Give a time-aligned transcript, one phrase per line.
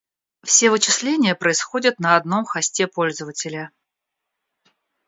[0.43, 3.69] Все вычисления происходят на одном хосте пользователя